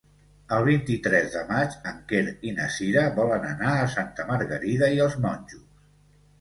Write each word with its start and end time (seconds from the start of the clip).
El 0.55 0.63
vint-i-tres 0.69 1.27
de 1.33 1.43
maig 1.49 1.75
en 1.91 1.99
Quer 2.13 2.23
i 2.49 2.55
na 2.61 2.67
Sira 2.77 3.05
volen 3.21 3.47
anar 3.53 3.77
a 3.77 3.87
Santa 3.99 4.29
Margarida 4.33 4.93
i 4.99 5.07
els 5.09 5.23
Monjos. 5.29 5.89